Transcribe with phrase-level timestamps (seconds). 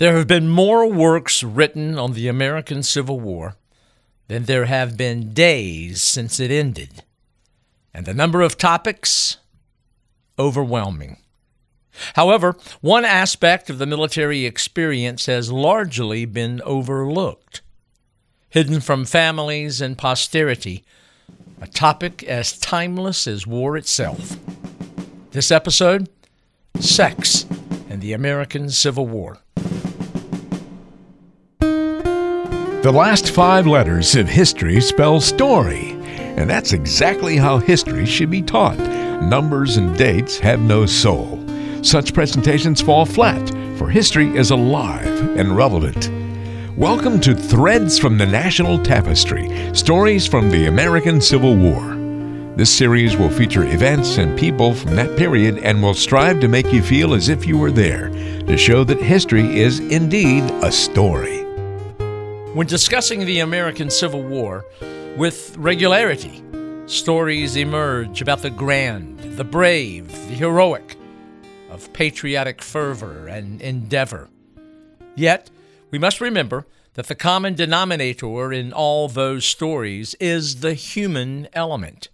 [0.00, 3.56] There have been more works written on the American Civil War
[4.28, 7.04] than there have been days since it ended,
[7.92, 9.36] and the number of topics
[10.38, 11.18] overwhelming.
[12.14, 17.60] However, one aspect of the military experience has largely been overlooked.
[18.48, 20.82] Hidden from families and posterity,
[21.60, 24.38] a topic as timeless as war itself.
[25.32, 26.08] This episode
[26.78, 27.44] Sex
[27.90, 29.40] and the American Civil War.
[32.82, 35.90] The last five letters of history spell story,
[36.38, 38.78] and that's exactly how history should be taught.
[39.22, 41.44] Numbers and dates have no soul.
[41.82, 45.06] Such presentations fall flat, for history is alive
[45.36, 46.10] and relevant.
[46.74, 51.96] Welcome to Threads from the National Tapestry Stories from the American Civil War.
[52.56, 56.72] This series will feature events and people from that period and will strive to make
[56.72, 61.39] you feel as if you were there, to show that history is indeed a story.
[62.52, 64.64] When discussing the American Civil War,
[65.16, 66.42] with regularity,
[66.86, 70.96] stories emerge about the grand, the brave, the heroic,
[71.70, 74.28] of patriotic fervor and endeavor.
[75.14, 75.48] Yet,
[75.92, 82.08] we must remember that the common denominator in all those stories is the human element.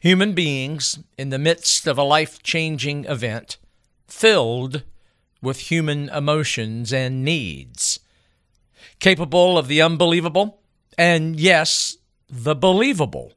[0.00, 3.56] Human beings in the midst of a life changing event,
[4.06, 4.84] filled
[5.42, 7.98] with human emotions and needs
[9.00, 10.60] capable of the unbelievable,
[10.96, 11.96] and yes,
[12.28, 13.32] the believable,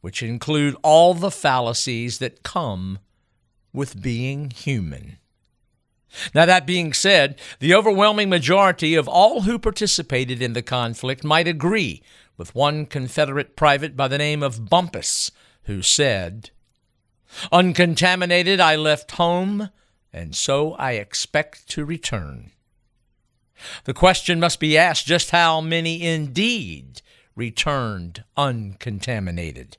[0.00, 2.98] which include all the fallacies that come
[3.72, 5.18] with being human.
[6.32, 11.48] Now, that being said, the overwhelming majority of all who participated in the conflict might
[11.48, 12.02] agree
[12.36, 15.32] with one Confederate private by the name of Bumpus,
[15.64, 16.50] who said,
[17.50, 19.70] Uncontaminated, I left home,
[20.12, 22.52] and so I expect to return.
[23.84, 27.02] The question must be asked just how many indeed
[27.36, 29.76] returned uncontaminated.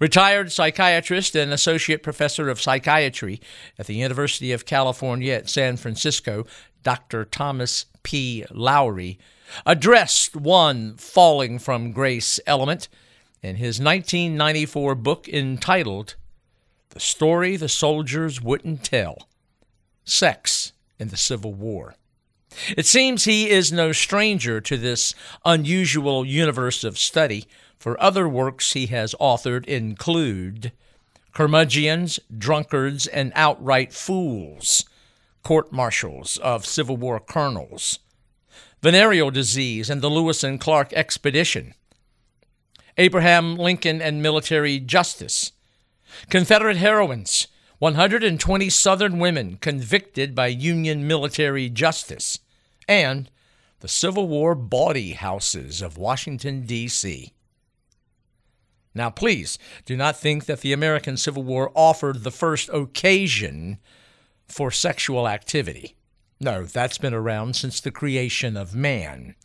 [0.00, 3.40] Retired psychiatrist and associate professor of psychiatry
[3.78, 6.46] at the University of California at San Francisco,
[6.82, 7.24] Dr.
[7.24, 8.44] Thomas P.
[8.50, 9.18] Lowry,
[9.64, 12.88] addressed one falling from grace element
[13.42, 16.16] in his 1994 book entitled
[16.90, 19.28] The Story the Soldiers Wouldn't Tell
[20.04, 21.94] Sex in the Civil War.
[22.76, 25.14] It seems he is no stranger to this
[25.44, 27.46] unusual universe of study,
[27.78, 30.72] for other works he has authored include
[31.32, 34.84] Curmudgeons, Drunkards, and Outright Fools,
[35.42, 38.00] Court Martials of Civil War Colonels,
[38.82, 41.74] Venereal Disease and the Lewis and Clark Expedition,
[42.96, 45.52] Abraham Lincoln and Military Justice,
[46.28, 47.46] Confederate Heroines,
[47.78, 52.40] 120 Southern women convicted by Union military justice,
[52.88, 53.30] and
[53.80, 57.32] the Civil War bawdy houses of Washington, D.C.
[58.94, 63.78] Now, please do not think that the American Civil War offered the first occasion
[64.48, 65.94] for sexual activity.
[66.40, 69.36] No, that's been around since the creation of man.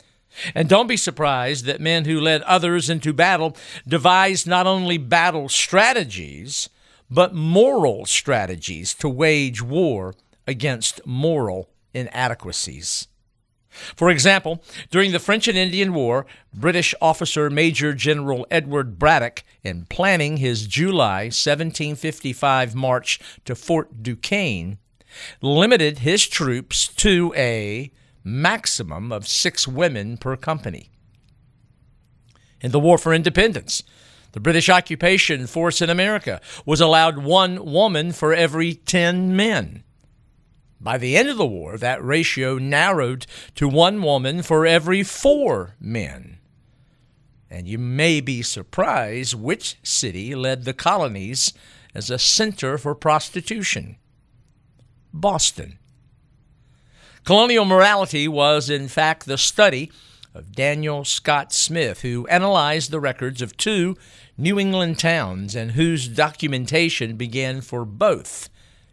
[0.55, 3.55] And don't be surprised that men who led others into battle
[3.87, 6.69] devised not only battle strategies,
[7.13, 10.15] but moral strategies to wage war
[10.47, 13.07] against moral inadequacies.
[13.69, 19.85] For example, during the French and Indian War, British officer Major General Edward Braddock, in
[19.85, 24.77] planning his July 1755 march to Fort Duquesne,
[25.41, 27.91] limited his troops to a
[28.23, 30.89] maximum of six women per company.
[32.61, 33.83] In the War for Independence,
[34.33, 39.83] the British occupation force in America was allowed one woman for every 10 men.
[40.81, 45.75] By the end of the war, that ratio narrowed to one woman for every four
[45.79, 46.39] men.
[47.49, 51.53] And you may be surprised which city led the colonies
[51.93, 53.97] as a center for prostitution
[55.13, 55.77] Boston.
[57.23, 59.91] Colonial morality was, in fact, the study
[60.33, 63.95] of Daniel Scott Smith, who analyzed the records of two
[64.37, 68.49] New England towns and whose documentation began for both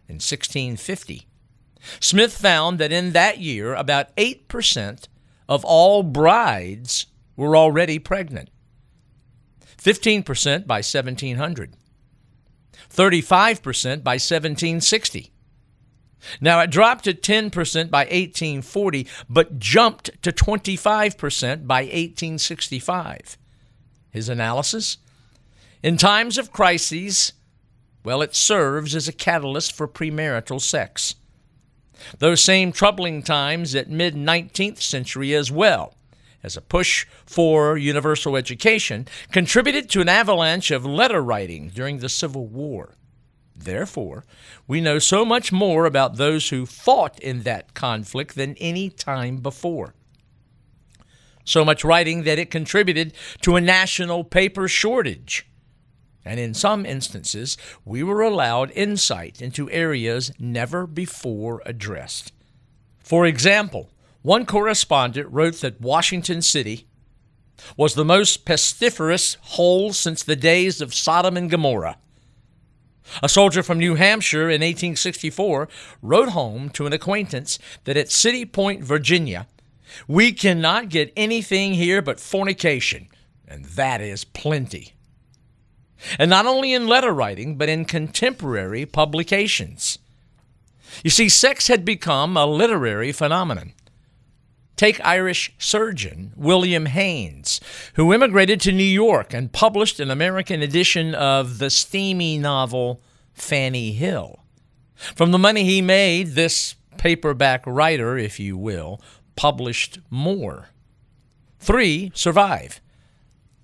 [0.07, 1.27] in 1650.
[1.99, 5.07] Smith found that in that year, about 8%
[5.49, 8.49] of all brides were already pregnant,
[9.77, 11.75] 15% by 1700,
[12.89, 15.31] 35% by 1760.
[16.39, 23.37] Now, it dropped to 10% by 1840, but jumped to 25% by 1865.
[24.11, 24.97] His analysis?
[25.83, 27.33] In times of crises,
[28.03, 31.15] well, it serves as a catalyst for premarital sex.
[32.19, 35.95] Those same troubling times at mid 19th century as well,
[36.43, 42.09] as a push for universal education, contributed to an avalanche of letter writing during the
[42.09, 42.95] Civil War.
[43.55, 44.23] Therefore,
[44.67, 49.37] we know so much more about those who fought in that conflict than any time
[49.37, 49.93] before.
[51.43, 55.47] So much writing that it contributed to a national paper shortage.
[56.23, 62.31] And in some instances, we were allowed insight into areas never before addressed.
[62.99, 63.89] For example,
[64.21, 66.87] one correspondent wrote that Washington City
[67.75, 71.97] was the most pestiferous hole since the days of Sodom and Gomorrah.
[73.23, 75.67] A soldier from New Hampshire in 1864
[76.01, 79.47] wrote home to an acquaintance that at City Point, Virginia,
[80.07, 83.07] we cannot get anything here but fornication,
[83.47, 84.93] and that is plenty.
[86.17, 89.99] And not only in letter writing, but in contemporary publications.
[91.03, 93.73] You see, sex had become a literary phenomenon.
[94.75, 97.61] Take Irish surgeon William Haynes,
[97.93, 102.99] who immigrated to New York and published an American edition of the steamy novel
[103.33, 104.39] Fanny Hill.
[105.15, 108.99] From the money he made, this paperback writer, if you will,
[109.35, 110.69] published more.
[111.59, 112.81] Three survive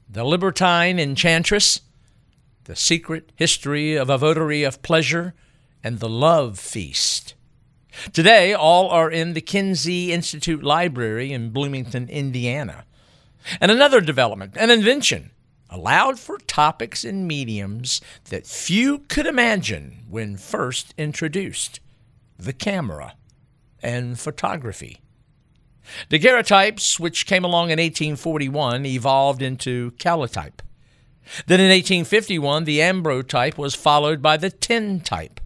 [0.09, 1.81] The Libertine Enchantress,
[2.67, 5.33] The Secret History of a Votary of Pleasure,
[5.85, 7.33] and The Love Feast.
[8.11, 12.83] Today, all are in the Kinsey Institute Library in Bloomington, Indiana.
[13.61, 15.31] And another development, an invention,
[15.69, 21.79] allowed for topics and mediums that few could imagine when first introduced
[22.37, 23.15] the camera
[23.81, 24.99] and photography.
[26.09, 30.59] Daguerreotypes, which came along in 1841, evolved into calotype.
[31.45, 35.41] Then in 1851, the ambrotype was followed by the tintype.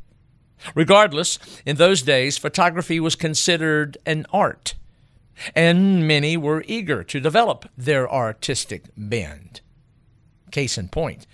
[0.75, 4.75] Regardless, in those days, photography was considered an art,
[5.55, 9.61] and many were eager to develop their artistic bend.
[10.51, 11.25] Case in point,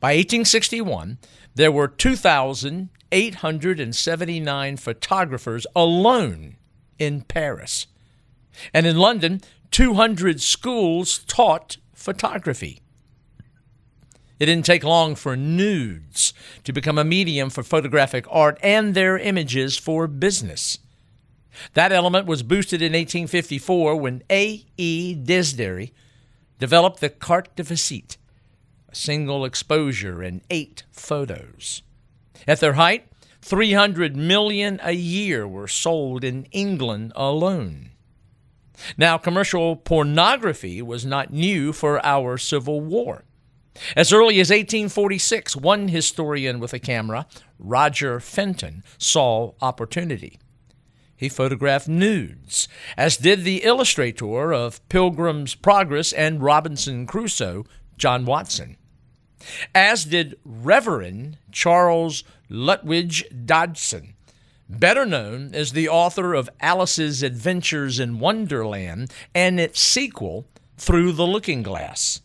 [0.00, 1.16] by 1861,
[1.54, 6.56] there were 2,879 photographers alone
[6.98, 7.86] in Paris.
[8.72, 9.40] And in London,
[9.70, 12.80] 200 schools taught photography.
[14.44, 19.16] It didn't take long for nudes to become a medium for photographic art and their
[19.16, 20.80] images for business.
[21.72, 24.66] That element was boosted in 1854 when A.
[24.76, 25.16] E.
[25.16, 25.92] Disdéri
[26.58, 28.18] developed the carte de visite,
[28.86, 31.80] a single exposure and eight photos.
[32.46, 33.08] At their height,
[33.40, 37.92] 300 million a year were sold in England alone.
[38.98, 43.23] Now, commercial pornography was not new for our Civil War.
[43.96, 47.26] As early as 1846, one historian with a camera,
[47.58, 50.38] Roger Fenton, saw opportunity.
[51.16, 57.64] He photographed nudes, as did the illustrator of Pilgrim's Progress and Robinson Crusoe,
[57.96, 58.76] John Watson.
[59.74, 64.14] As did Reverend Charles Lutwidge Dodgson,
[64.68, 71.26] better known as the author of Alice's Adventures in Wonderland and its sequel, Through the
[71.26, 72.20] Looking Glass.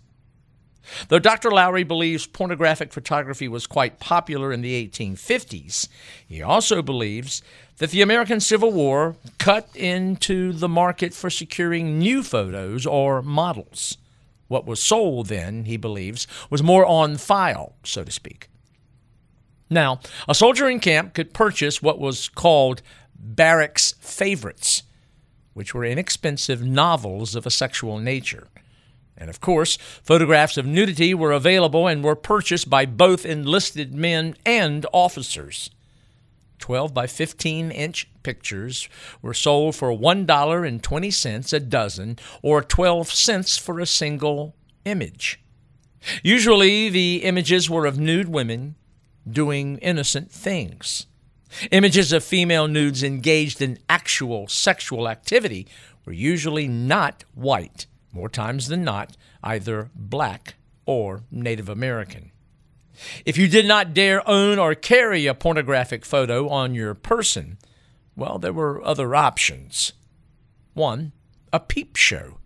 [1.07, 1.51] Though Dr.
[1.51, 5.87] Lowry believes pornographic photography was quite popular in the 1850s,
[6.27, 7.41] he also believes
[7.77, 13.97] that the American Civil War cut into the market for securing new photos or models.
[14.47, 18.49] What was sold then, he believes, was more on file, so to speak.
[19.69, 22.81] Now, a soldier in camp could purchase what was called
[23.15, 24.83] barracks favorites,
[25.53, 28.47] which were inexpensive novels of a sexual nature.
[29.19, 34.35] And of course, photographs of nudity were available and were purchased by both enlisted men
[34.45, 35.69] and officers.
[36.59, 38.87] 12 by 15 inch pictures
[39.21, 45.39] were sold for $1.20 a dozen or 12 cents for a single image.
[46.23, 48.75] Usually, the images were of nude women
[49.29, 51.07] doing innocent things.
[51.71, 55.67] Images of female nudes engaged in actual sexual activity
[56.05, 62.31] were usually not white more times than not, either black or Native American.
[63.25, 67.57] If you did not dare own or carry a pornographic photo on your person,
[68.15, 69.93] well, there were other options.
[70.73, 71.13] One,
[71.53, 72.37] a peep show.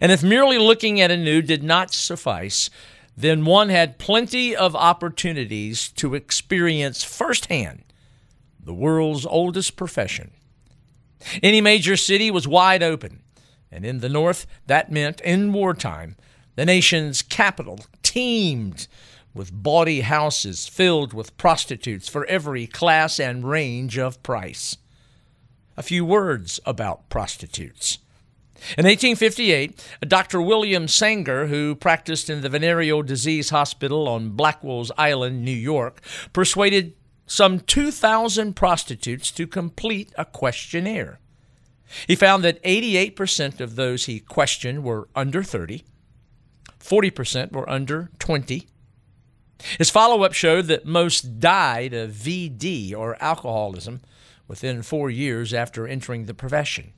[0.00, 2.70] And if merely looking at a nude did not suffice,
[3.16, 7.84] then one had plenty of opportunities to experience firsthand
[8.60, 10.30] the world's oldest profession.
[11.42, 13.20] Any major city was wide open
[13.74, 16.16] and in the North, that meant, in wartime,
[16.54, 18.86] the nation's capital teemed
[19.34, 24.76] with bawdy houses filled with prostitutes for every class and range of price.
[25.76, 27.98] A few words about prostitutes.
[28.78, 30.40] In 1858, Dr.
[30.40, 36.00] William Sanger, who practiced in the venereal disease hospital on Blackwell's Island, New York,
[36.32, 36.94] persuaded
[37.26, 41.18] some 2,000 prostitutes to complete a questionnaire.
[42.06, 45.84] He found that 88% of those he questioned were under 30,
[46.80, 48.66] 40% were under 20.
[49.78, 54.00] His follow up showed that most died of VD or alcoholism
[54.46, 56.92] within four years after entering the profession.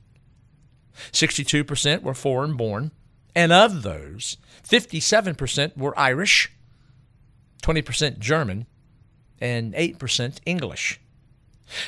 [1.11, 2.91] 62% were foreign born,
[3.35, 6.51] and of those, 57% were Irish,
[7.61, 8.65] 20% German,
[9.39, 10.99] and 8% English.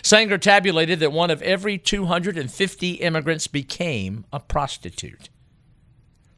[0.01, 5.29] Sanger tabulated that one of every 250 immigrants became a prostitute.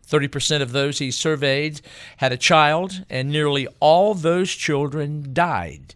[0.07, 1.81] 30% of those he surveyed
[2.17, 5.95] had a child, and nearly all those children died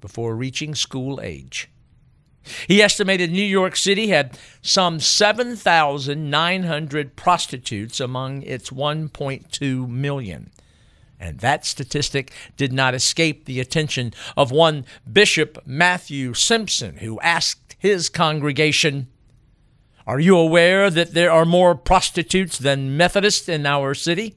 [0.00, 1.68] before reaching school age.
[2.68, 10.52] He estimated New York City had some 7,900 prostitutes among its 1.2 million.
[11.18, 17.76] And that statistic did not escape the attention of one Bishop Matthew Simpson, who asked
[17.78, 19.08] his congregation,
[20.06, 24.36] Are you aware that there are more prostitutes than Methodists in our city?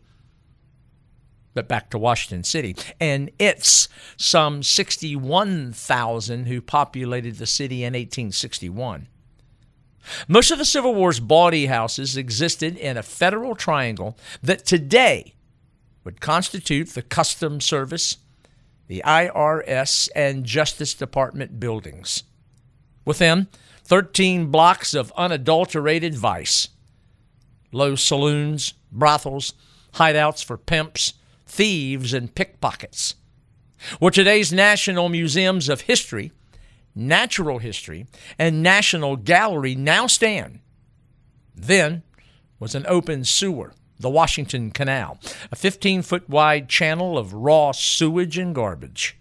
[1.53, 9.07] But back to Washington City, and it's some 61,000 who populated the city in 1861.
[10.27, 15.35] Most of the Civil War's bawdy houses existed in a federal triangle that today
[16.03, 18.17] would constitute the Customs Service,
[18.87, 22.23] the IRS, and Justice Department buildings.
[23.05, 23.47] Within,
[23.83, 26.69] 13 blocks of unadulterated vice
[27.71, 29.53] low saloons, brothels,
[29.93, 31.13] hideouts for pimps,
[31.45, 33.15] thieves, and pickpockets.
[33.99, 36.31] Where today's National Museums of History,
[36.95, 40.59] Natural History, and National Gallery now stand,
[41.55, 42.03] then
[42.59, 45.19] was an open sewer the Washington Canal,
[45.51, 49.17] a 15 foot wide channel of raw sewage and garbage.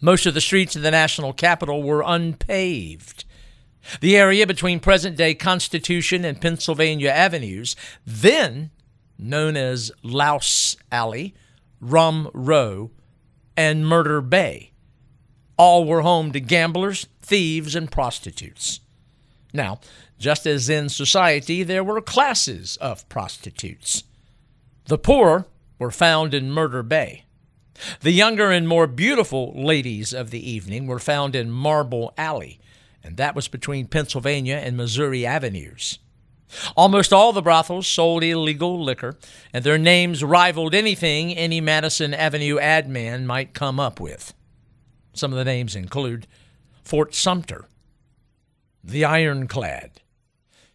[0.00, 3.24] Most of the streets in the national capital were unpaved.
[4.00, 8.70] The area between present day Constitution and Pennsylvania Avenues, then
[9.18, 11.34] known as Louse Alley,
[11.80, 12.90] Rum Row,
[13.56, 14.72] and Murder Bay,
[15.58, 18.80] all were home to gamblers, thieves, and prostitutes.
[19.52, 19.80] Now,
[20.20, 24.04] just as in society, there were classes of prostitutes.
[24.84, 25.46] The poor
[25.78, 27.24] were found in Murder Bay.
[28.02, 32.60] The younger and more beautiful ladies of the evening were found in Marble Alley,
[33.02, 35.98] and that was between Pennsylvania and Missouri Avenues.
[36.76, 39.16] Almost all the brothels sold illegal liquor,
[39.54, 44.34] and their names rivaled anything any Madison Avenue ad man might come up with.
[45.14, 46.26] Some of the names include
[46.82, 47.66] Fort Sumter,
[48.84, 50.02] the Ironclad,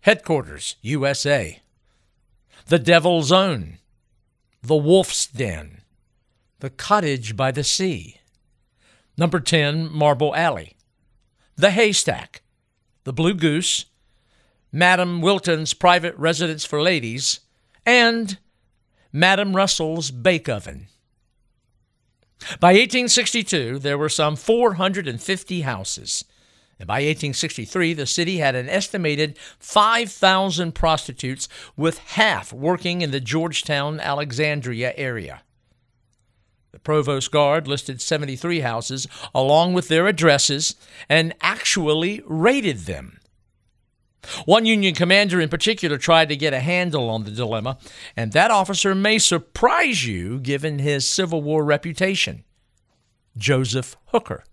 [0.05, 1.63] Headquarters, USA.
[2.67, 3.79] The Devil's Own.
[4.61, 5.81] The Wolf's Den.
[6.59, 8.21] The Cottage by the Sea.
[9.17, 10.75] Number 10, Marble Alley.
[11.55, 12.43] The Haystack.
[13.03, 13.85] The Blue Goose.
[14.71, 17.39] Madam Wilton's Private Residence for Ladies.
[17.83, 18.37] And
[19.11, 20.85] Madam Russell's Bake Oven.
[22.59, 26.25] By 1862, there were some 450 houses.
[26.79, 33.21] And by 1863, the city had an estimated 5,000 prostitutes, with half working in the
[33.21, 35.41] Georgetown, Alexandria area.
[36.71, 40.75] The Provost Guard listed 73 houses along with their addresses
[41.07, 43.19] and actually raided them.
[44.45, 47.77] One Union commander in particular tried to get a handle on the dilemma,
[48.17, 52.43] and that officer may surprise you given his Civil War reputation
[53.37, 54.43] Joseph Hooker.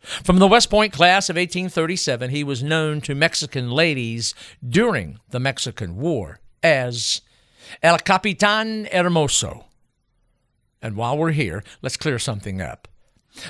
[0.00, 4.34] From the West Point class of 1837, he was known to Mexican ladies
[4.66, 7.20] during the Mexican War as
[7.82, 9.64] El Capitan Hermoso.
[10.80, 12.88] And while we're here, let's clear something up.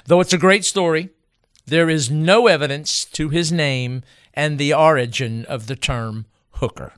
[0.06, 1.10] Though it's a great story,
[1.66, 4.02] there is no evidence to his name
[4.34, 6.94] and the origin of the term hooker.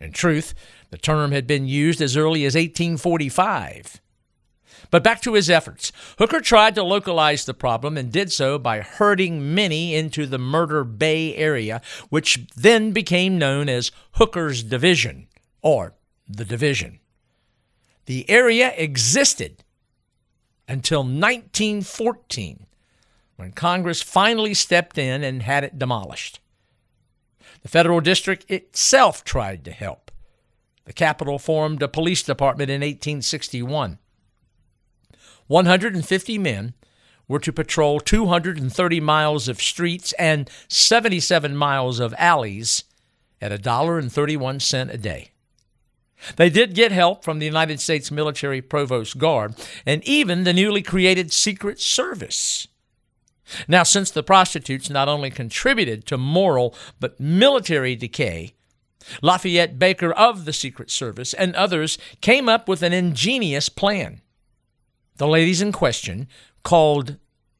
[0.00, 0.54] In truth,
[0.90, 4.00] the term had been used as early as 1845.
[4.90, 5.92] But back to his efforts.
[6.18, 10.84] Hooker tried to localize the problem and did so by herding many into the Murder
[10.84, 15.28] Bay area, which then became known as Hooker's Division,
[15.62, 15.94] or
[16.28, 17.00] the Division.
[18.06, 19.62] The area existed
[20.66, 22.66] until 1914,
[23.36, 26.40] when Congress finally stepped in and had it demolished.
[27.62, 30.10] The federal district itself tried to help.
[30.86, 33.99] The capital formed a police department in 1861.
[35.50, 36.74] 150 men
[37.26, 42.84] were to patrol 230 miles of streets and 77 miles of alleys
[43.40, 45.30] at $1.31 a day.
[46.36, 50.82] They did get help from the United States Military Provost Guard and even the newly
[50.82, 52.68] created Secret Service.
[53.66, 58.54] Now, since the prostitutes not only contributed to moral but military decay,
[59.20, 64.20] Lafayette Baker of the Secret Service and others came up with an ingenious plan.
[65.20, 66.28] The ladies in question,
[66.62, 67.18] called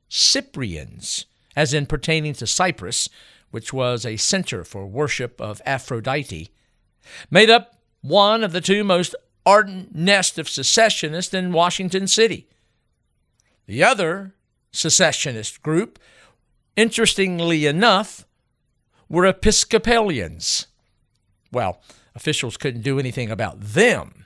[0.09, 3.11] Cyprians, as in pertaining to Cyprus,
[3.51, 6.49] which was a center for worship of Aphrodite,
[7.31, 9.15] made up one of the two most
[9.45, 12.49] ardent nest of secessionists in Washington City.
[13.67, 14.33] The other
[14.73, 15.99] secessionist group,
[16.77, 18.27] interestingly enough,
[19.07, 20.67] were Episcopalians.
[21.53, 21.83] Well,
[22.15, 24.20] officials couldn't do anything about them,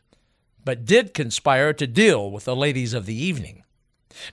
[0.64, 3.64] but did conspire to deal with the ladies of the evening.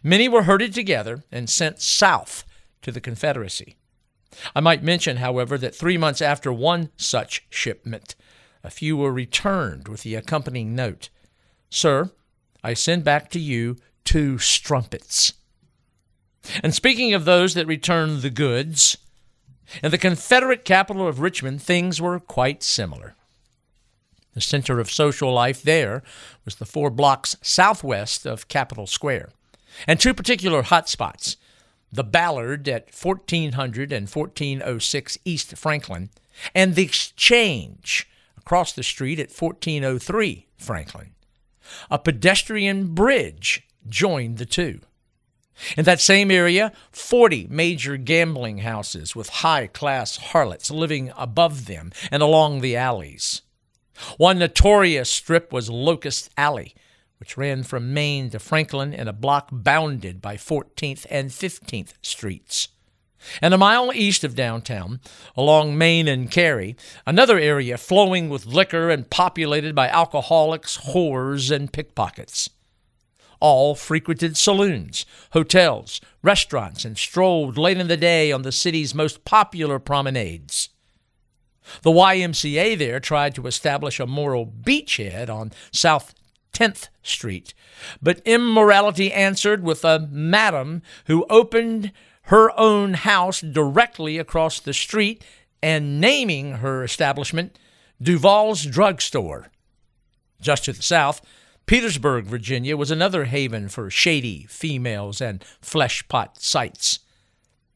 [0.03, 2.45] Many were herded together and sent south
[2.81, 3.77] to the Confederacy.
[4.55, 8.15] I might mention, however, that three months after one such shipment,
[8.63, 11.09] a few were returned with the accompanying note
[11.69, 12.11] Sir,
[12.63, 15.33] I send back to you two strumpets.
[16.61, 18.97] And speaking of those that returned the goods,
[19.81, 23.15] in the Confederate capital of Richmond, things were quite similar.
[24.33, 26.03] The center of social life there
[26.45, 29.29] was the four blocks southwest of Capitol Square,
[29.87, 31.37] and two particular hot spots
[31.93, 36.09] the Ballard at 1400 and 1406 East Franklin,
[36.55, 38.07] and the Exchange
[38.37, 41.11] across the street at 1403 Franklin.
[41.89, 44.79] A pedestrian bridge joined the two.
[45.77, 51.91] In that same area, 40 major gambling houses with high class harlots living above them
[52.09, 53.41] and along the alleys.
[54.17, 56.73] One notorious strip was Locust Alley,
[57.19, 62.69] which ran from Main to Franklin in a block bounded by 14th and 15th Streets.
[63.41, 64.99] And a mile east of downtown,
[65.37, 71.71] along Main and Cary, another area flowing with liquor and populated by alcoholics, whores, and
[71.71, 72.49] pickpockets
[73.41, 79.25] all frequented saloons, hotels, restaurants, and strolled late in the day on the city's most
[79.25, 80.69] popular promenades.
[81.81, 86.13] The YMCA there tried to establish a moral beachhead on South
[86.53, 87.53] 10th Street,
[88.01, 91.91] but immorality answered with a madam who opened
[92.23, 95.23] her own house directly across the street
[95.63, 97.57] and naming her establishment
[98.01, 99.47] Duval's Drugstore.
[100.41, 101.21] Just to the south,
[101.65, 106.99] Petersburg, Virginia was another haven for shady females and fleshpot sites.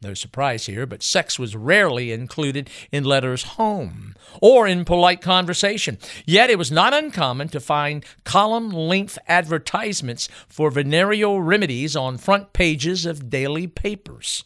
[0.02, 5.98] No surprise here, but sex was rarely included in letters home or in polite conversation.
[6.26, 12.54] Yet it was not uncommon to find column length advertisements for venereal remedies on front
[12.54, 14.44] pages of daily papers.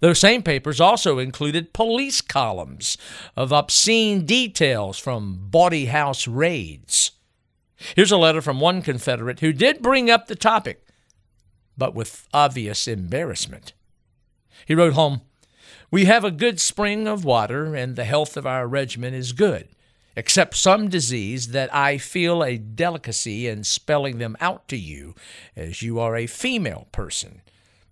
[0.00, 2.98] Those same papers also included police columns
[3.36, 7.12] of obscene details from bawdy house raids.
[7.94, 10.84] Here's a letter from one Confederate who did bring up the topic,
[11.76, 13.72] but with obvious embarrassment.
[14.66, 15.22] He wrote home,
[15.90, 19.68] We have a good spring of water, and the health of our regiment is good,
[20.16, 25.14] except some disease that I feel a delicacy in spelling them out to you,
[25.56, 27.42] as you are a female person.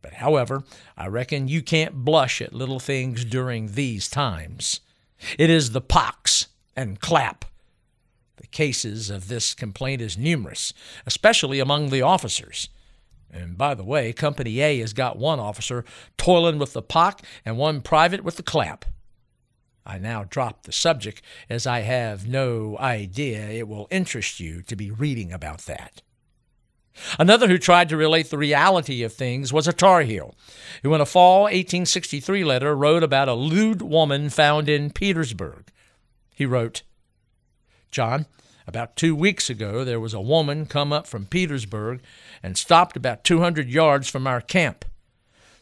[0.02, 0.62] But however,
[0.96, 4.80] I reckon you can't blush at little things during these times.
[5.38, 7.46] It is the pox and clap
[8.36, 10.72] the cases of this complaint is numerous,
[11.06, 12.68] especially among the officers.
[13.32, 15.84] And by the way, Company A has got one officer
[16.16, 18.84] toiling with the pock and one private with the clap.
[19.84, 24.74] I now drop the subject as I have no idea it will interest you to
[24.74, 26.02] be reading about that.
[27.18, 30.34] Another who tried to relate the reality of things was a Tar Heel,
[30.82, 35.70] who in a fall 1863 letter wrote about a lewd woman found in Petersburg.
[36.34, 36.82] He wrote,
[37.90, 38.26] John.
[38.66, 42.00] About two weeks ago, there was a woman come up from Petersburg
[42.42, 44.84] and stopped about 200 yards from our camp.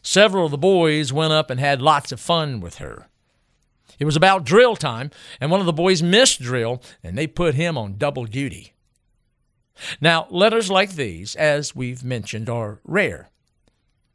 [0.01, 3.07] Several of the boys went up and had lots of fun with her.
[3.99, 7.55] It was about drill time, and one of the boys missed drill, and they put
[7.55, 8.73] him on double duty.
[10.01, 13.29] Now, letters like these, as we've mentioned, are rare.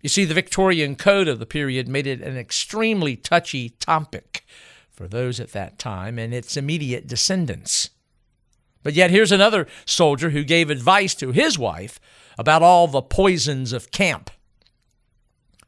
[0.00, 4.44] You see, the Victorian Code of the period made it an extremely touchy topic
[4.90, 7.90] for those at that time and its immediate descendants.
[8.82, 12.00] But yet, here's another soldier who gave advice to his wife
[12.38, 14.30] about all the poisons of camp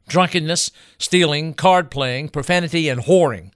[0.07, 3.51] drunkenness, stealing, card playing, profanity, and whoring.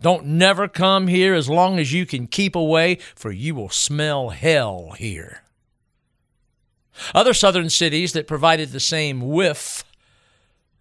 [0.00, 4.30] Don't never come here as long as you can keep away, for you will smell
[4.30, 5.42] hell here.
[7.14, 9.84] Other southern cities that provided the same whiff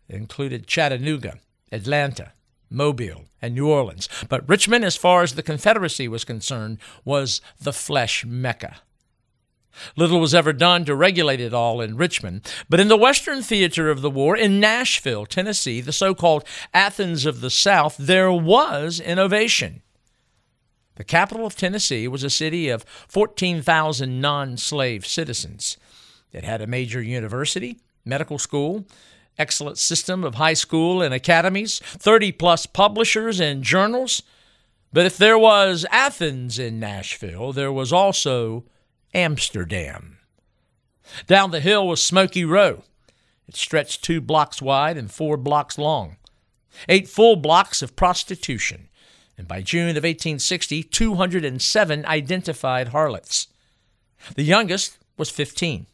[0.09, 1.39] included Chattanooga,
[1.71, 2.33] Atlanta,
[2.71, 4.07] Mobile, and New Orleans.
[4.29, 8.77] But Richmond, as far as the Confederacy was concerned, was the flesh mecca.
[9.95, 13.89] Little was ever done to regulate it all in Richmond, but in the western theater
[13.89, 18.99] of the war, in Nashville, Tennessee, the so called Athens of the South, there was
[18.99, 19.81] innovation.
[20.95, 25.77] The capital of Tennessee was a city of 14,000 non slave citizens.
[26.33, 28.85] It had a major university, medical school,
[29.37, 34.21] excellent system of high school and academies, 30 plus publishers and journals.
[34.93, 38.65] But if there was Athens in Nashville, there was also
[39.13, 40.17] Amsterdam.
[41.27, 42.83] Down the hill was Smoky Row.
[43.47, 46.17] It stretched two blocks wide and four blocks long.
[46.87, 48.89] Eight full blocks of prostitution.
[49.37, 53.47] And by June of 1860, 207 identified harlots.
[54.35, 55.87] The youngest was 15,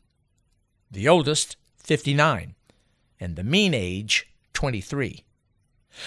[0.92, 2.56] the oldest, 59,
[3.20, 5.24] and the mean age, 23.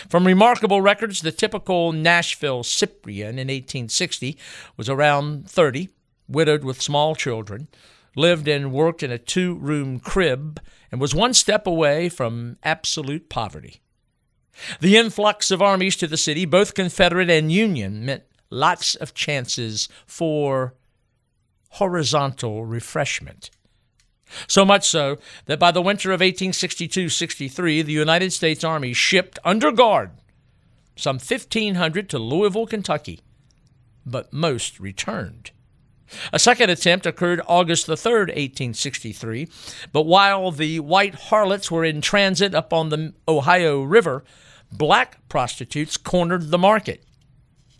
[0.08, 4.38] From remarkable records, the typical Nashville Cyprian in 1860
[4.76, 5.88] was around 30
[6.30, 7.68] widowed with small children,
[8.16, 13.28] lived and worked in a two room crib, and was one step away from absolute
[13.28, 13.80] poverty.
[14.80, 19.88] The influx of armies to the city, both Confederate and Union, meant lots of chances
[20.06, 20.74] for
[21.70, 23.50] horizontal refreshment.
[24.46, 29.38] So much so that by the winter of 1862 63, the United States Army shipped
[29.44, 30.10] under guard
[31.00, 33.20] some 1,500 to Louisville, Kentucky,
[34.04, 35.50] but most returned.
[36.32, 39.48] A second attempt occurred August the 3rd, 1863,
[39.92, 44.24] but while the white harlots were in transit up on the Ohio River,
[44.72, 47.04] black prostitutes cornered the market.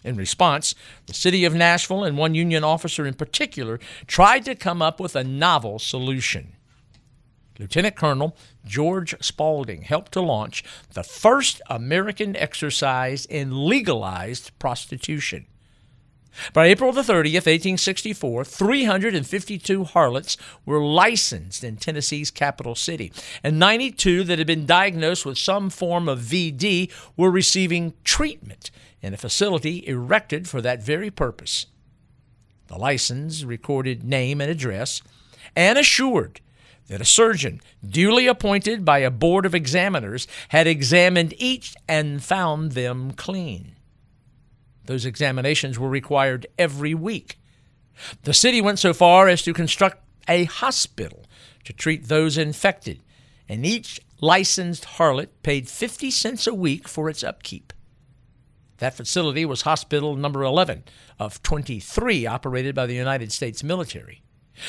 [0.02, 0.74] In response,
[1.06, 5.14] the city of Nashville and one Union officer in particular tried to come up with
[5.14, 6.54] a novel solution.
[7.58, 8.34] Lieutenant Colonel
[8.64, 15.46] George Spaulding helped to launch the first American exercise in legalized prostitution.
[16.52, 23.12] By April the 30th, 1864, 352 harlots were licensed in Tennessee's capital city,
[23.42, 28.70] and 92 that had been diagnosed with some form of VD were receiving treatment
[29.02, 31.66] in a facility erected for that very purpose.
[32.68, 35.02] The license recorded name and address
[35.56, 36.40] and assured
[36.88, 42.72] that a surgeon duly appointed by a board of examiners had examined each and found
[42.72, 43.76] them clean.
[44.90, 47.38] Those examinations were required every week.
[48.24, 51.26] The city went so far as to construct a hospital
[51.62, 53.00] to treat those infected,
[53.48, 57.72] and each licensed harlot paid 50 cents a week for its upkeep.
[58.78, 60.82] That facility was Hospital Number 11
[61.20, 64.24] of 23 operated by the United States military.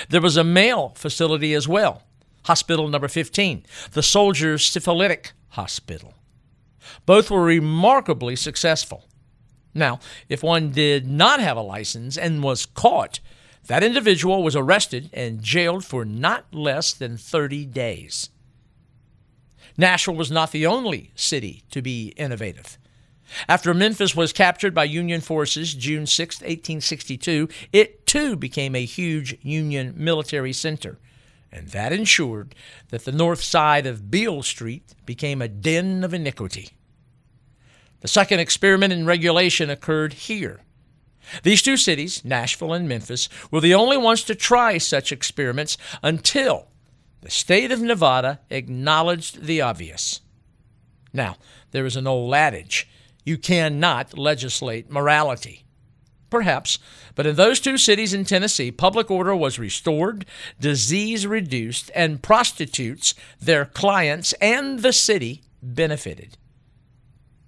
[0.10, 2.04] There was a male facility as well,
[2.44, 6.14] Hospital Number 15, the Soldiers' Syphilitic Hospital.
[7.08, 9.06] Both were remarkably successful.
[9.74, 13.20] Now, if one did not have a license and was caught,
[13.68, 18.30] that individual was arrested and jailed for not less than 30 days.
[19.78, 22.78] Nashville was not the only city to be innovative.
[23.48, 29.38] After Memphis was captured by Union forces June 6, 1862, it too became a huge
[29.42, 30.98] Union military center,
[31.52, 32.54] and that ensured
[32.90, 36.72] that the north side of Beale Street became a den of iniquity.
[38.02, 40.62] The second experiment in regulation occurred here.
[41.44, 46.68] These two cities, Nashville and Memphis, were the only ones to try such experiments until
[47.22, 50.22] the state of Nevada acknowledged the obvious.
[51.14, 51.38] Now,
[51.72, 52.88] there is an old adage
[53.24, 55.66] you cannot legislate morality.
[56.32, 56.80] Perhaps,
[57.14, 60.26] but in those two cities in Tennessee, public order was restored,
[60.60, 66.38] disease reduced, and prostitutes, their clients, and the city benefited.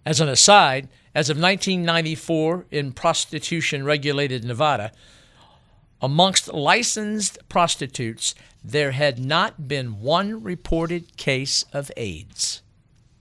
[0.06, 4.92] As an aside, as of 1994 in prostitution regulated Nevada,
[6.02, 12.62] amongst licensed prostitutes, there had not been one reported case of AIDS.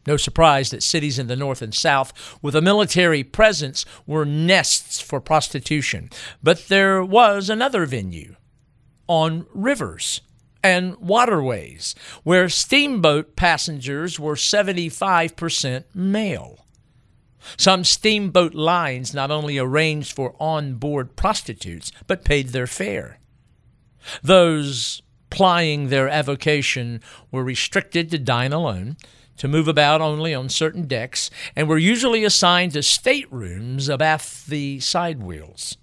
[0.07, 5.01] No surprise that cities in the North and South with a military presence were nests
[5.01, 6.11] for prostitution.
[6.43, 8.35] But there was another venue
[9.07, 10.21] on rivers
[10.63, 16.62] and waterways where steamboat passengers were 75% male.
[17.57, 23.19] Some steamboat lines not only arranged for on board prostitutes, but paid their fare.
[24.23, 27.01] Those plying their avocation
[27.31, 28.97] were restricted to dine alone,
[29.39, 34.79] to move about only on certain decks, and were usually assigned to staterooms abaft the
[34.81, 35.77] side wheels.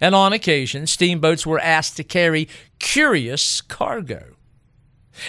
[0.00, 4.36] And on occasion, steamboats were asked to carry curious cargo.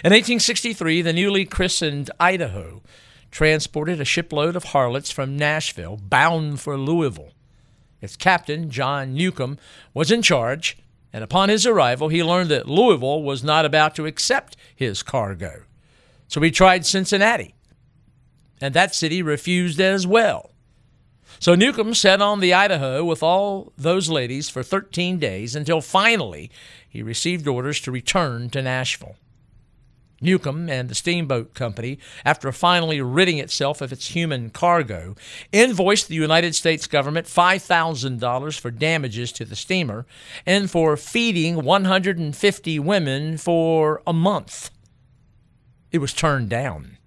[0.03, 2.81] In 1863, the newly christened Idaho
[3.33, 7.31] transported a shipload of harlots from Nashville bound for Louisville.
[7.99, 9.57] Its captain, John Newcomb,
[9.91, 10.77] was in charge,
[11.11, 15.63] and upon his arrival, he learned that Louisville was not about to accept his cargo.
[16.27, 17.55] So he tried Cincinnati,
[18.61, 20.51] and that city refused as well.
[21.39, 26.51] So Newcomb sat on the Idaho with all those ladies for 13 days until finally
[26.87, 29.15] he received orders to return to Nashville.
[30.23, 35.15] Newcomb and the steamboat company, after finally ridding itself of its human cargo,
[35.51, 40.05] invoiced the United States government $5,000 for damages to the steamer
[40.45, 44.71] and for feeding 150 women for a month.
[45.91, 46.97] It was turned down.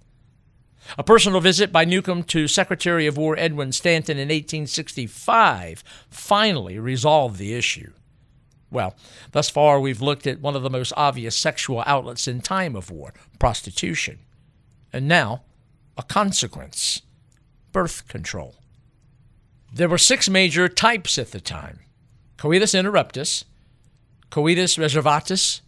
[0.97, 7.39] A personal visit by Newcomb to Secretary of War Edwin Stanton in 1865 finally resolved
[7.39, 7.93] the issue.
[8.71, 8.95] Well,
[9.33, 12.91] thus far we've looked at one of the most obvious sexual outlets in time of
[12.91, 14.19] war prostitution.
[14.93, 15.43] And now,
[15.97, 17.03] a consequence
[17.73, 18.57] birth control.
[19.73, 21.81] There were six major types at the time
[22.37, 23.45] coitus interruptus,
[24.31, 25.61] coitus reservatus,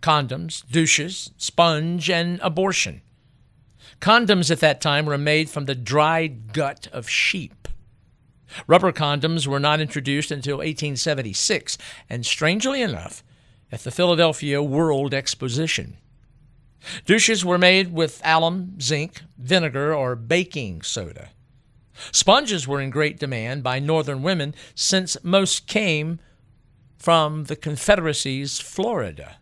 [0.00, 3.02] condoms, douches, sponge, and abortion.
[4.00, 7.68] Condoms at that time were made from the dried gut of sheep.
[8.66, 13.22] Rubber condoms were not introduced until 1876, and strangely enough,
[13.70, 15.98] at the Philadelphia World Exposition.
[17.04, 21.30] Douches were made with alum, zinc, vinegar, or baking soda.
[22.12, 26.20] Sponges were in great demand by Northern women since most came
[26.96, 29.36] from the Confederacy's Florida.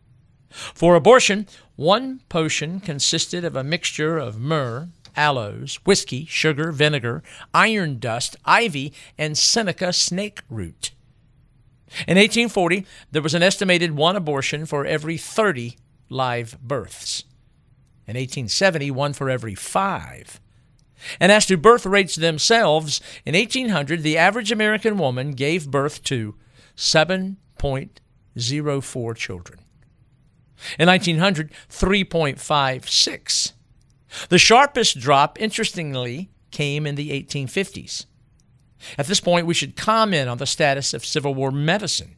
[0.51, 7.23] For abortion, one potion consisted of a mixture of myrrh, aloes, whiskey, sugar, vinegar,
[7.55, 10.91] iron dust, ivy, and Seneca snake root.
[12.07, 15.77] In 1840, there was an estimated one abortion for every 30
[16.09, 17.25] live births.
[18.07, 20.41] In 1870, one for every five.
[21.21, 26.37] And as to birth rates themselves, in 1800, the average American woman gave birth to
[26.77, 29.61] 7.04 children.
[30.79, 33.53] In 1900, 3.56.
[34.29, 38.07] The sharpest drop, interestingly, came in the 1850s.
[38.99, 42.17] At this point, we should comment on the status of Civil War medicine,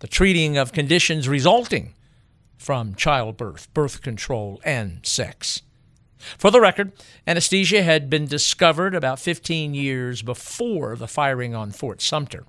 [0.00, 1.94] the treating of conditions resulting
[2.56, 5.62] from childbirth, birth control, and sex.
[6.38, 6.92] For the record,
[7.26, 12.44] anesthesia had been discovered about 15 years before the firing on Fort Sumter.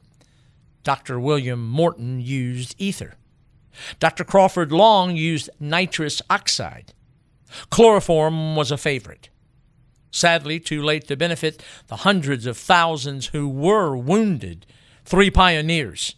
[0.83, 1.19] Dr.
[1.19, 3.15] William Morton used ether.
[3.99, 4.23] Dr.
[4.23, 6.93] Crawford Long used nitrous oxide.
[7.69, 9.29] Chloroform was a favorite.
[10.11, 14.65] Sadly, too late to benefit the hundreds of thousands who were wounded.
[15.05, 16.15] Three pioneers.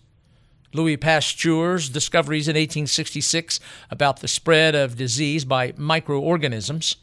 [0.74, 6.98] Louis Pasteur's discoveries in 1866 about the spread of disease by microorganisms.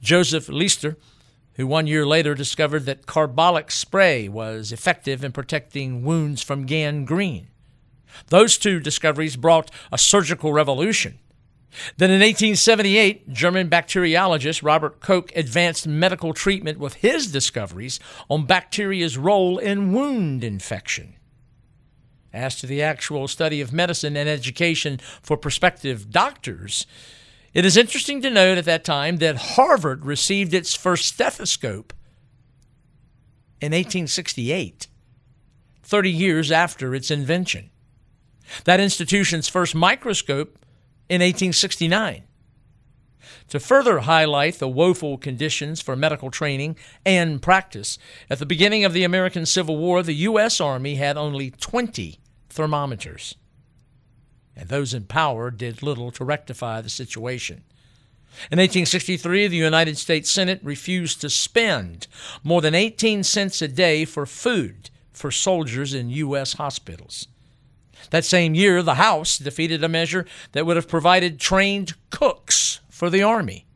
[0.00, 0.96] Joseph Lister,
[1.56, 7.48] who one year later discovered that carbolic spray was effective in protecting wounds from gangrene.
[8.28, 11.18] Those two discoveries brought a surgical revolution
[11.96, 19.18] then in 1878, German bacteriologist Robert Koch advanced medical treatment with his discoveries on bacteria's
[19.18, 21.14] role in wound infection.
[22.32, 26.86] As to the actual study of medicine and education for prospective doctors,
[27.52, 31.92] it is interesting to note at that time that Harvard received its first stethoscope
[33.60, 34.88] in 1868,
[35.82, 37.70] 30 years after its invention.
[38.64, 40.58] That institution's first microscope
[41.08, 42.24] in 1869.
[43.48, 47.98] To further highlight the woeful conditions for medical training and practice,
[48.30, 50.60] at the beginning of the American Civil War, the U.S.
[50.60, 53.36] Army had only 20 thermometers.
[54.56, 57.64] And those in power did little to rectify the situation.
[58.50, 62.06] In 1863, the United States Senate refused to spend
[62.42, 66.54] more than 18 cents a day for food for soldiers in U.S.
[66.54, 67.28] hospitals.
[68.14, 73.10] That same year, the House defeated a measure that would have provided trained cooks for
[73.10, 73.66] the Army.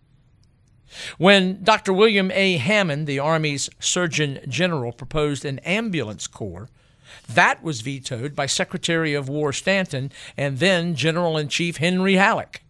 [1.19, 1.93] When Dr.
[1.93, 2.57] William A.
[2.59, 6.69] Hammond, the Army's Surgeon General, proposed an ambulance corps,
[7.29, 12.63] that was vetoed by Secretary of War Stanton and then General in Chief Henry Halleck.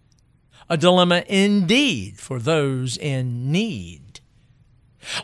[0.70, 4.20] A dilemma indeed for those in need.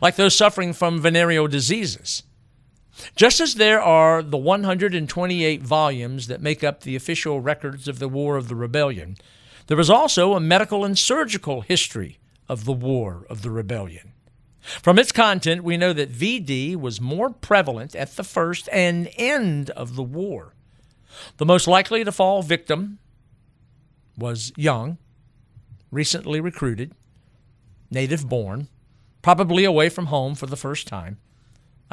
[0.02, 2.22] Like those suffering from venereal diseases,
[3.16, 8.08] just as there are the 128 volumes that make up the official records of the
[8.08, 9.16] War of the Rebellion,
[9.66, 14.12] there is also a medical and surgical history of the War of the Rebellion.
[14.60, 19.70] From its content, we know that VD was more prevalent at the first and end
[19.70, 20.54] of the war.
[21.36, 22.98] The most likely to fall victim
[24.16, 24.98] was young,
[25.90, 26.92] recently recruited,
[27.90, 28.68] native born,
[29.22, 31.18] probably away from home for the first time,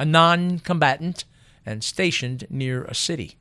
[0.01, 1.25] a non combatant,
[1.63, 3.37] and stationed near a city.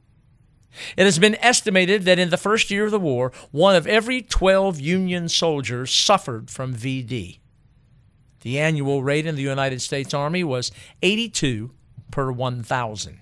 [0.94, 4.20] It has been estimated that in the first year of the war, one of every
[4.20, 7.38] 12 Union soldiers suffered from VD.
[8.42, 10.70] The annual rate in the United States Army was
[11.00, 11.70] 82
[12.10, 13.20] per 1,000.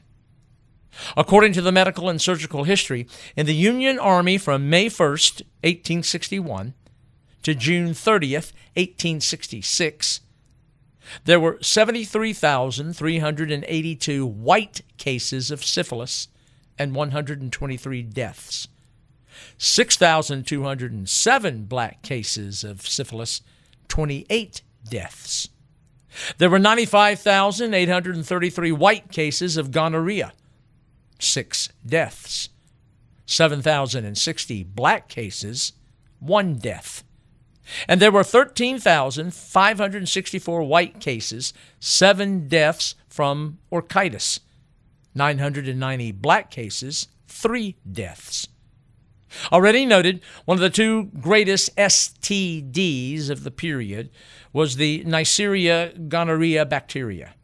[1.16, 6.74] According to the medical and surgical history, in the Union Army from May 1st, 1861
[7.44, 10.22] to June 30th, 1866,
[11.24, 16.28] there were 73,382 white cases of syphilis
[16.78, 18.68] and 123 deaths.
[19.58, 23.42] 6,207 black cases of syphilis,
[23.88, 25.48] 28 deaths.
[26.38, 30.32] There were 95,833 white cases of gonorrhea,
[31.18, 32.48] 6 deaths.
[33.26, 35.72] 7,060 black cases,
[36.20, 37.04] 1 death.
[37.86, 44.40] And there were 13,564 white cases, 7 deaths from orchitis.
[45.14, 48.48] 990 black cases, 3 deaths.
[49.52, 54.08] Already noted, one of the two greatest STDs of the period
[54.52, 57.34] was the Neisseria gonorrhea bacteria.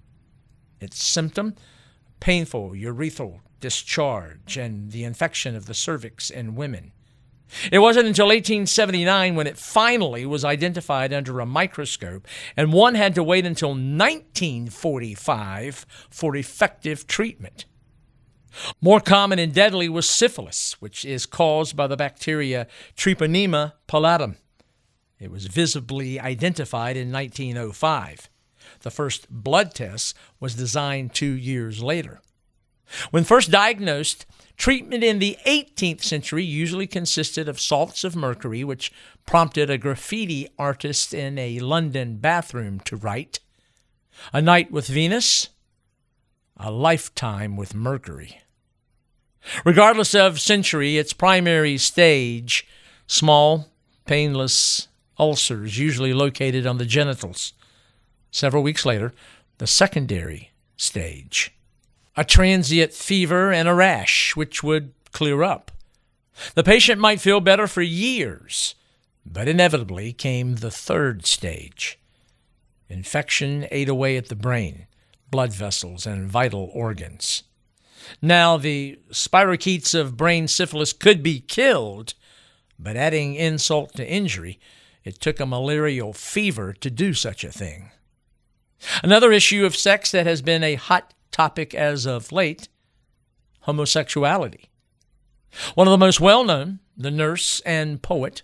[0.81, 1.55] Its symptom
[2.21, 6.93] painful urethral discharge and the infection of the cervix in women.
[7.71, 13.15] It wasn't until 1879 when it finally was identified under a microscope, and one had
[13.15, 17.67] to wait until 1945 for effective treatment.
[18.81, 24.37] More common and deadly was syphilis, which is caused by the bacteria Treponema pallidum.
[25.19, 28.29] It was visibly identified in 1905.
[28.81, 32.21] The first blood test was designed two years later.
[33.11, 38.93] When first diagnosed, treatment in the 18th century usually consisted of salts of mercury, which
[39.27, 43.41] prompted a graffiti artist in a London bathroom to write
[44.33, 45.49] A night with Venus,
[46.57, 48.41] a lifetime with Mercury.
[49.65, 52.67] Regardless of century, its primary stage,
[53.07, 53.69] small,
[54.07, 57.53] painless ulcers, usually located on the genitals.
[58.31, 59.13] Several weeks later,
[59.59, 61.53] the secondary stage,
[62.17, 65.71] a transient fever and a rash, which would clear up.
[66.55, 68.75] The patient might feel better for years,
[69.25, 71.99] but inevitably came the third stage.
[72.89, 74.87] Infection ate away at the brain,
[75.31, 77.45] blood vessels, and vital organs.
[78.21, 82.15] Now, the spirochetes of brain syphilis could be killed,
[82.79, 84.59] but adding insult to injury,
[85.05, 87.91] it took a malarial fever to do such a thing.
[89.03, 92.69] Another issue of sex that has been a hot topic as of late
[93.63, 94.71] homosexuality.
[95.75, 98.43] One of the most well known, the nurse and poet,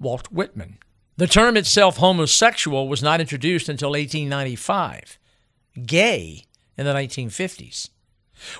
[0.00, 0.78] Walt Whitman.
[1.16, 5.18] The term itself, homosexual, was not introduced until 1895,
[5.86, 6.44] gay
[6.78, 7.90] in the 1950s.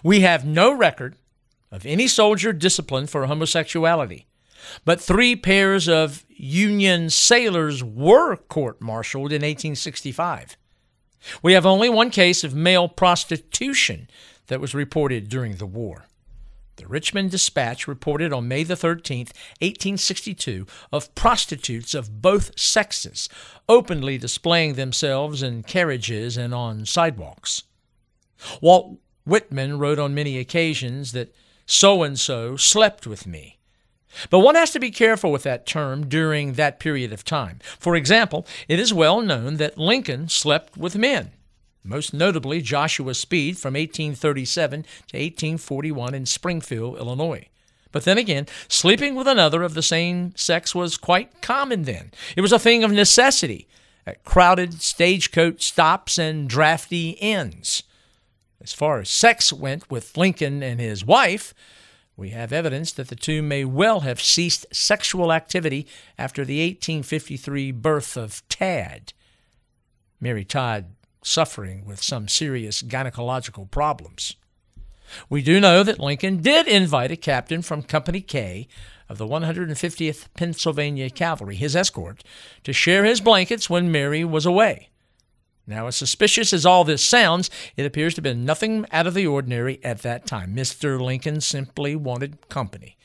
[0.03, 1.17] We have no record
[1.73, 4.27] of any soldier disciplined for homosexuality,
[4.85, 10.57] but three pairs of Union sailors were court martialed in 1865.
[11.43, 14.09] We have only one case of male prostitution
[14.47, 16.07] that was reported during the war.
[16.77, 23.29] The Richmond Dispatch reported on May the 13th, 1862, of prostitutes of both sexes
[23.69, 27.63] openly displaying themselves in carriages and on sidewalks.
[28.61, 31.35] Walt Whitman wrote on many occasions that
[31.65, 33.59] so and so slept with me.
[34.31, 37.61] But one has to be careful with that term during that period of time.
[37.79, 41.33] For example, it is well known that Lincoln slept with men,
[41.83, 47.49] most notably Joshua Speed from 1837 to 1841 in Springfield, Illinois.
[47.93, 52.11] But then again, sleeping with another of the same sex was quite common then.
[52.37, 53.69] It was a thing of necessity
[54.07, 57.85] at crowded stagecoach stops and drafty inns.
[58.61, 61.55] As far as sex went with Lincoln and his wife,
[62.17, 67.73] we have evidence that the two may well have ceased sexual activity after the 1853
[67.73, 69.13] birth of Tad.
[70.21, 70.87] Mary Todd
[71.23, 74.37] suffering with some serious gynecological problems.
[75.29, 78.69] We do know that Lincoln did invite a captain from Company K
[79.09, 82.25] of the 150th Pennsylvania Cavalry, his escort,
[82.63, 84.89] to share his blankets when Mary was away.
[85.67, 89.15] Now, as suspicious as all this sounds, it appears to have been nothing out of
[89.15, 90.55] the ordinary at that time.
[90.55, 91.01] Mr.
[91.01, 92.97] Lincoln simply wanted company,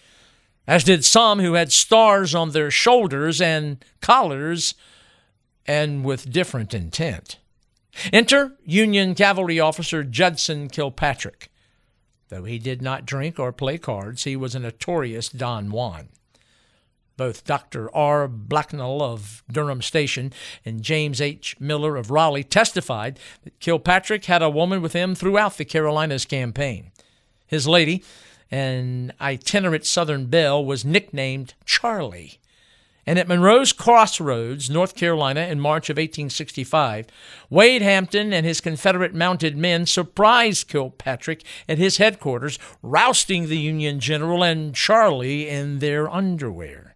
[0.68, 4.76] as did some who had stars on their shoulders and collars,
[5.66, 7.38] and with different intent.
[8.12, 11.50] Enter Union Cavalry Officer Judson Kilpatrick.
[12.30, 16.10] Though he did not drink or play cards, he was a notorious Don Juan.
[17.20, 17.94] Both Dr.
[17.94, 18.30] R.
[18.30, 20.32] Blacknell of Durham Station
[20.64, 21.54] and James H.
[21.60, 26.92] Miller of Raleigh testified that Kilpatrick had a woman with him throughout the Carolinas campaign.
[27.46, 28.06] His lady,
[28.50, 32.40] an itinerant Southern belle, was nicknamed Charlie.
[33.06, 37.08] And at Monroe's Crossroads, North Carolina, in March of 1865,
[37.50, 44.00] Wade Hampton and his Confederate mounted men surprised Kilpatrick at his headquarters, rousting the Union
[44.00, 46.89] general and Charlie in their underwear.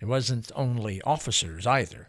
[0.00, 2.08] It wasn't only officers either.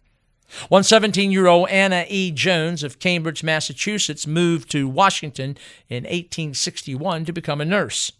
[0.69, 2.31] One 17 year old Anna E.
[2.31, 5.57] Jones of Cambridge, Massachusetts, moved to Washington
[5.89, 8.11] in 1861 to become a nurse.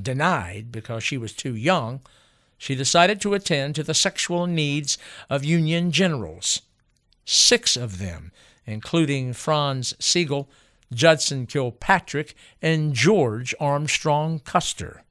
[0.00, 2.00] Denied because she was too young,
[2.58, 4.98] she decided to attend to the sexual needs
[5.28, 6.62] of Union generals.
[7.24, 8.32] Six of them,
[8.66, 10.48] including Franz Sigel,
[10.92, 15.02] Judson Kilpatrick, and George Armstrong Custer.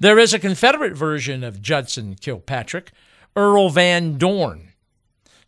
[0.00, 2.92] There is a Confederate version of Judson Kilpatrick,
[3.36, 4.72] Earl Van Dorn.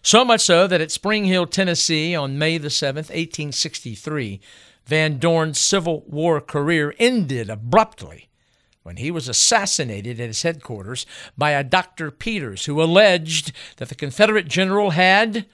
[0.02, 4.40] So much so that at Spring Hill, Tennessee, on May the 7th, 1863,
[4.86, 8.28] Van Dorn's Civil War career ended abruptly
[8.82, 11.04] when he was assassinated at his headquarters
[11.36, 12.10] by a Dr.
[12.10, 15.46] Peters who alleged that the Confederate general had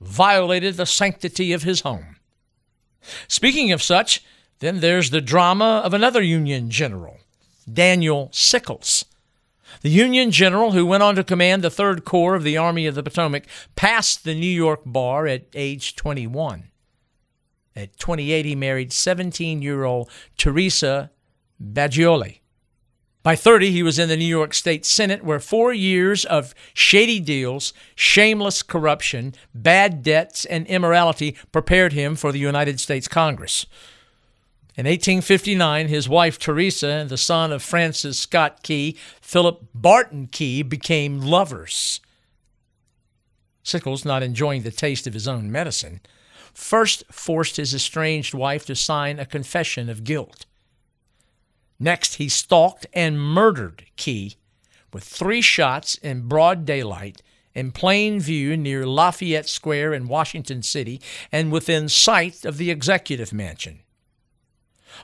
[0.00, 2.16] violated the sanctity of his home.
[3.26, 4.22] Speaking of such,
[4.60, 7.18] then there's the drama of another Union general,
[7.72, 9.04] Daniel Sickles.
[9.82, 12.94] The Union general who went on to command the 3rd Corps of the Army of
[12.94, 13.46] the Potomac
[13.76, 16.70] passed the New York bar at age 21.
[17.76, 21.10] At 28, he married 17 year old Teresa
[21.62, 22.40] Bagioli.
[23.24, 27.18] By 30, he was in the New York State Senate, where four years of shady
[27.20, 33.64] deals, shameless corruption, bad debts, and immorality prepared him for the United States Congress.
[34.76, 40.62] In 1859, his wife Teresa and the son of Francis Scott Key, Philip Barton Key,
[40.62, 42.00] became lovers.
[43.62, 46.00] Sickles, not enjoying the taste of his own medicine,
[46.52, 50.44] first forced his estranged wife to sign a confession of guilt.
[51.78, 54.34] Next, he stalked and murdered Key
[54.92, 57.22] with three shots in broad daylight
[57.54, 61.00] in plain view near Lafayette Square in Washington City
[61.30, 63.80] and within sight of the executive mansion.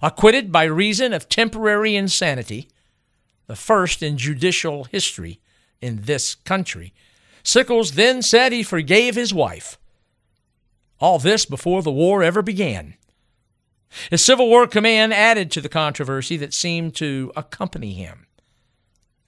[0.02, 2.68] Acquitted by reason of temporary insanity,
[3.46, 5.40] the first in judicial history
[5.80, 6.92] in this country,
[7.42, 9.78] Sickles then said he forgave his wife.
[11.00, 12.94] All this before the war ever began.
[14.10, 18.26] His Civil War command added to the controversy that seemed to accompany him.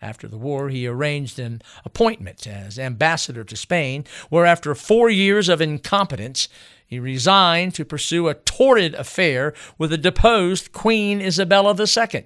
[0.03, 5.49] After the war, he arranged an appointment as ambassador to Spain, where after four years
[5.49, 6.49] of incompetence,
[6.85, 12.25] he resigned to pursue a torrid affair with the deposed Queen Isabella II.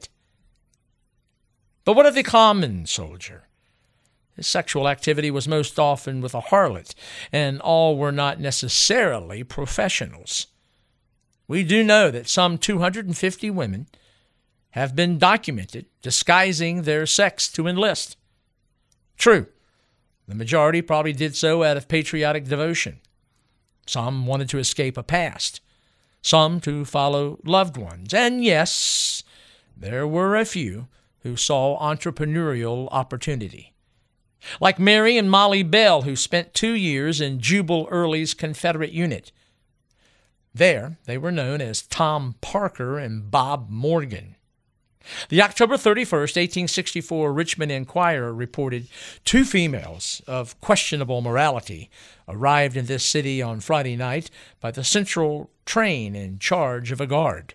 [1.84, 3.44] But what of the common soldier?
[4.34, 6.94] His sexual activity was most often with a harlot,
[7.30, 10.46] and all were not necessarily professionals.
[11.46, 13.86] We do know that some 250 women
[14.76, 18.18] have been documented disguising their sex to enlist.
[19.16, 19.46] True,
[20.28, 23.00] the majority probably did so out of patriotic devotion.
[23.86, 25.62] Some wanted to escape a past,
[26.20, 29.24] some to follow loved ones, and yes,
[29.74, 30.88] there were a few
[31.20, 33.72] who saw entrepreneurial opportunity.
[34.60, 39.32] Like Mary and Molly Bell, who spent two years in Jubal Early's Confederate unit
[40.54, 44.35] there, they were known as Tom Parker and Bob Morgan.
[45.28, 48.88] The October 31st, 1864 Richmond Enquirer reported
[49.24, 51.90] two females of questionable morality
[52.28, 54.30] arrived in this city on Friday night
[54.60, 57.54] by the central train in charge of a guard.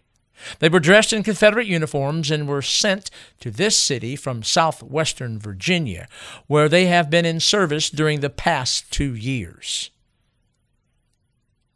[0.60, 6.08] They were dressed in Confederate uniforms and were sent to this city from southwestern Virginia,
[6.48, 9.92] where they have been in service during the past two years.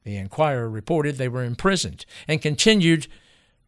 [0.04, 3.08] The Enquirer reported they were imprisoned and continued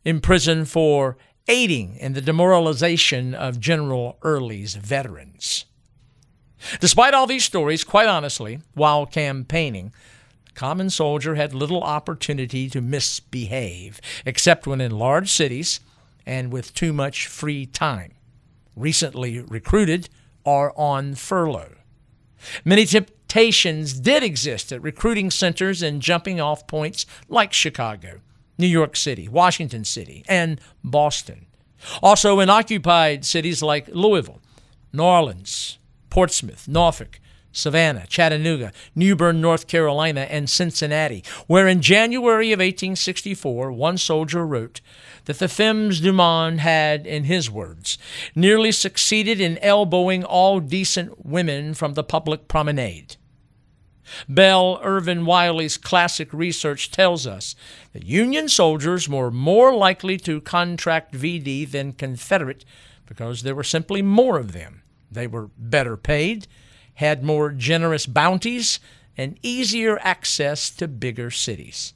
[0.06, 1.18] in prison for
[1.48, 5.66] aiding in the demoralization of General Early's veterans.
[6.80, 9.94] Despite all these stories, quite honestly, while campaigning,
[10.46, 15.80] the common soldier had little opportunity to misbehave, except when in large cities
[16.26, 18.14] and with too much free time,
[18.76, 20.10] recently recruited
[20.44, 21.76] or on furlough.
[22.66, 28.22] Many temptations did exist at recruiting centers and jumping off points like Chicago,
[28.58, 31.46] New York City, Washington City, and Boston.
[32.02, 34.42] Also in occupied cities like Louisville,
[34.94, 35.78] New Orleans,
[36.10, 37.20] Portsmouth, Norfolk,
[37.52, 44.46] Savannah, Chattanooga, New Bern, North Carolina, and Cincinnati, where in January of 1864 one soldier
[44.46, 44.80] wrote
[45.26, 47.98] that the Femmes du Monde had, in his words,
[48.36, 53.16] nearly succeeded in elbowing all decent women from the public promenade.
[54.30, 57.56] Bell Irvin Wiley's classic research tells us
[57.94, 62.66] that Union soldiers were more likely to contract VD than Confederate
[63.06, 64.82] because there were simply more of them.
[65.12, 66.48] They were better paid
[66.98, 68.80] had more generous bounties
[69.16, 71.94] and easier access to bigger cities.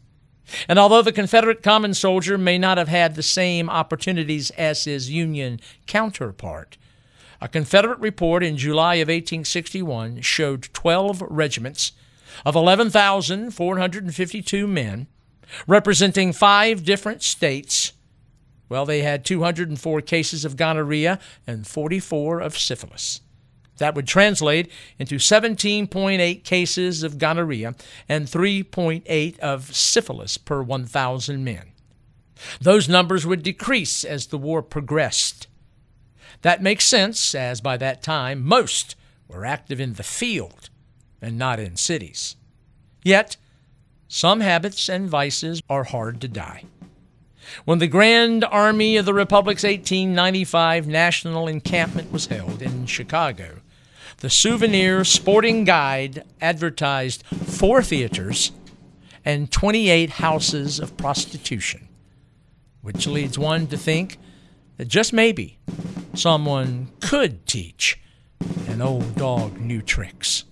[0.67, 5.09] And although the Confederate common soldier may not have had the same opportunities as his
[5.09, 6.77] Union counterpart,
[7.41, 11.93] a Confederate report in July of 1861 showed 12 regiments
[12.45, 15.07] of 11,452 men
[15.67, 17.93] representing five different states.
[18.69, 23.19] Well, they had 204 cases of gonorrhea and 44 of syphilis.
[23.77, 27.73] That would translate into 17.8 cases of gonorrhea
[28.07, 31.71] and 3.8 of syphilis per 1,000 men.
[32.59, 35.47] Those numbers would decrease as the war progressed.
[36.41, 38.95] That makes sense, as by that time most
[39.27, 40.69] were active in the field
[41.21, 42.35] and not in cities.
[43.03, 43.37] Yet,
[44.07, 46.65] some habits and vices are hard to die.
[47.65, 53.59] When the Grand Army of the Republic's 1895 National Encampment was held in Chicago,
[54.17, 58.51] the Souvenir Sporting Guide advertised four theaters
[59.25, 61.87] and 28 houses of prostitution,
[62.81, 64.17] which leads one to think
[64.87, 65.59] just maybe
[66.13, 67.99] someone could teach
[68.67, 70.45] an old dog new tricks.